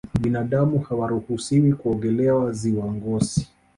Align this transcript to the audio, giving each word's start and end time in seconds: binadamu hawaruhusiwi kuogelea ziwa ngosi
binadamu 0.21 0.79
hawaruhusiwi 0.79 1.73
kuogelea 1.73 2.51
ziwa 2.51 2.93
ngosi 2.93 3.47